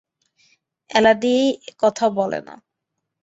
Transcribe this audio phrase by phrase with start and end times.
[0.89, 1.35] এলাদি
[1.79, 2.55] কথা বলে না!